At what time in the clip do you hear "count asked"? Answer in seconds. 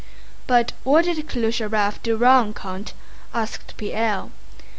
2.55-3.77